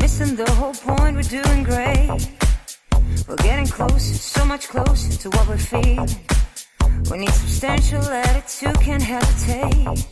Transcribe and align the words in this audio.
Missing 0.00 0.36
the 0.36 0.50
whole 0.52 0.72
point, 0.72 1.16
we're 1.16 1.22
doing 1.22 1.62
great. 1.64 2.30
We're 3.28 3.36
getting 3.36 3.66
close, 3.66 4.20
so 4.20 4.44
much 4.44 4.68
closer 4.68 5.18
to 5.18 5.30
what 5.30 5.48
we're 5.48 5.58
feeling. 5.58 6.08
We 7.10 7.18
need 7.18 7.32
substantial 7.32 8.02
attitude, 8.02 8.80
can't 8.80 9.02
hesitate. 9.02 10.06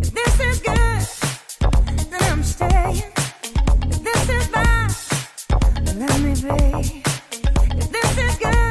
If 0.00 0.12
this 0.12 0.40
is 0.40 0.58
good, 0.60 1.02
then 2.10 2.22
I'm 2.32 2.42
staying. 2.42 3.02
If 3.90 4.02
this 4.02 4.28
is 4.28 4.48
bad, 4.48 4.94
let 5.96 6.20
me 6.20 6.34
be. 6.34 7.02
If 7.78 7.90
this 7.90 8.18
is 8.18 8.38
good. 8.38 8.61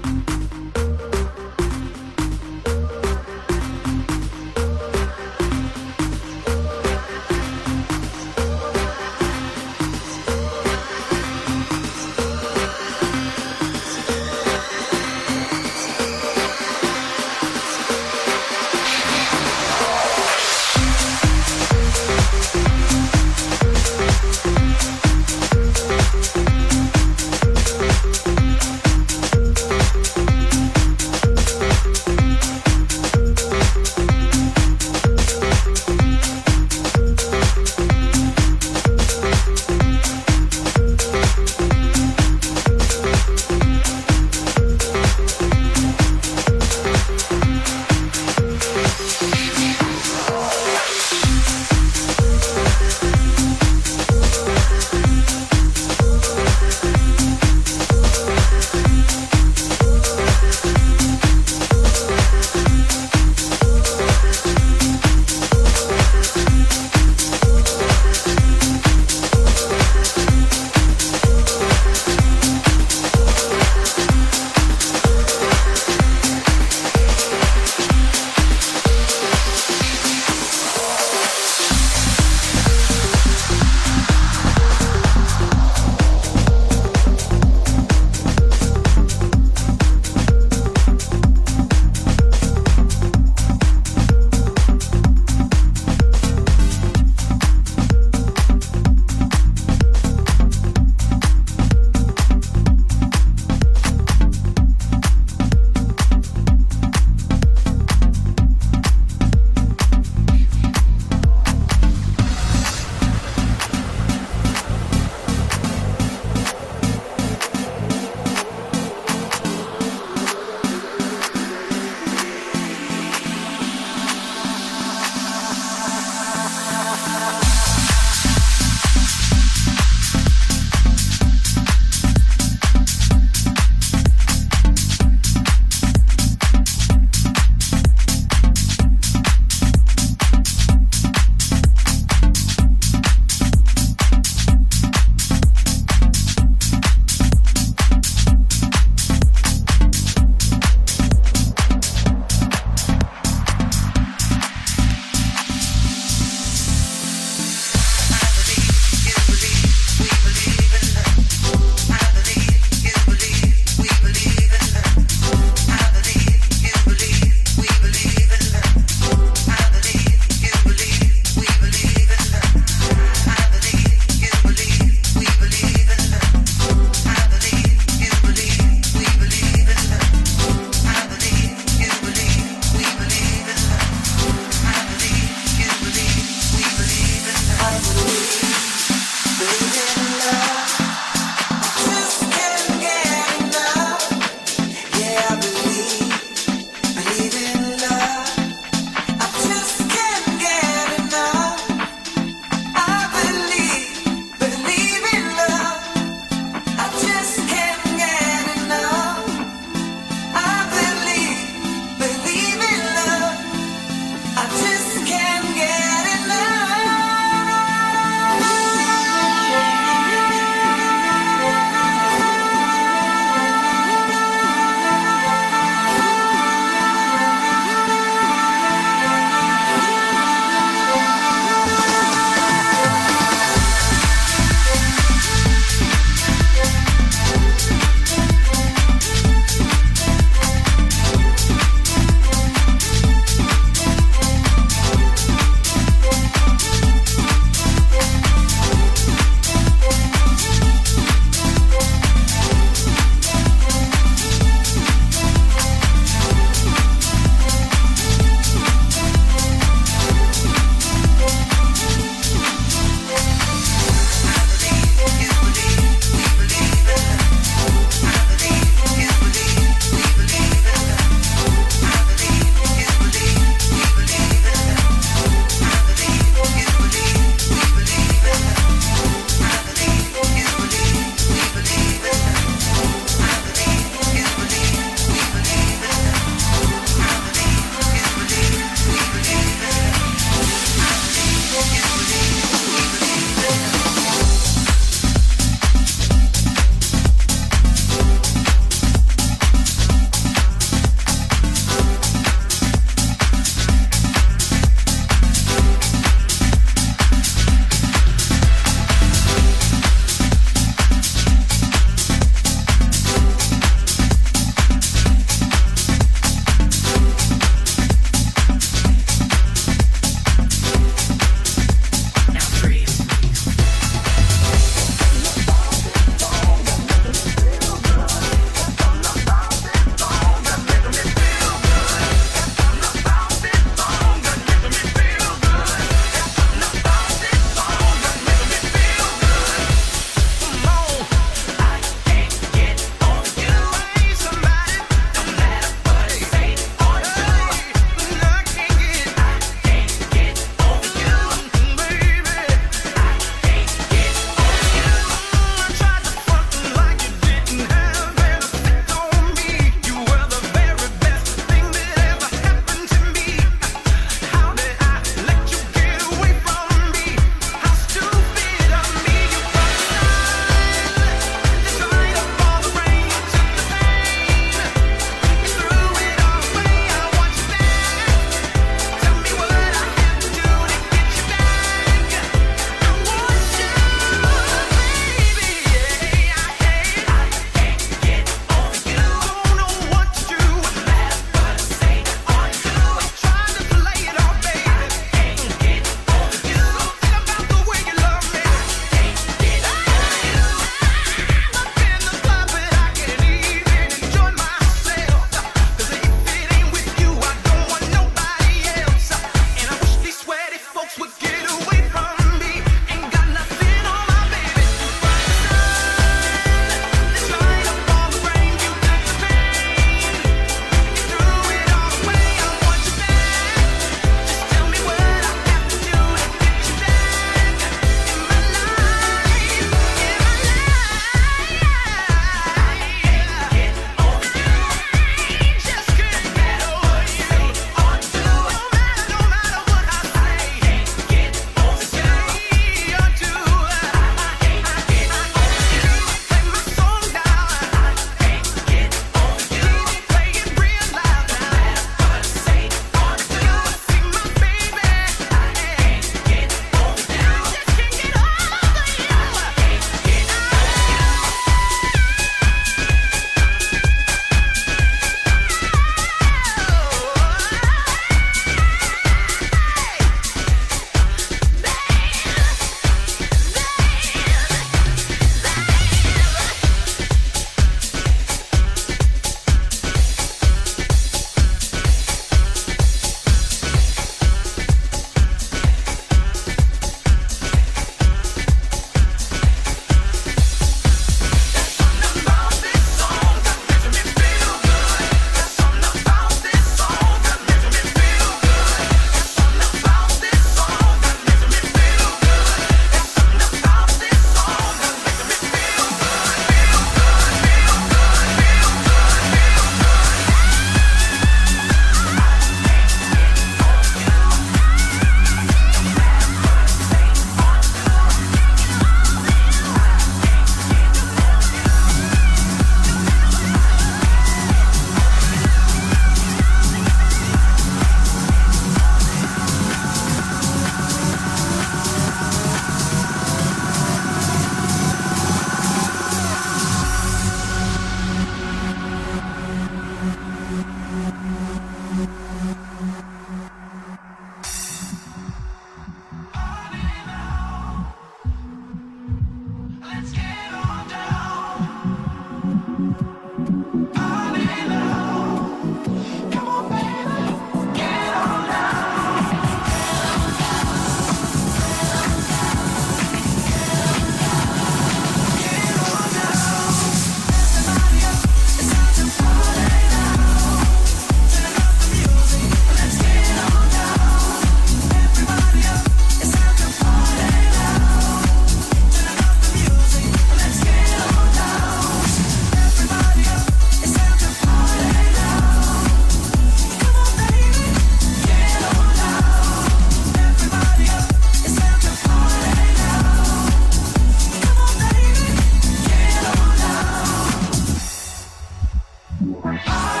Bye. 599.43 600.00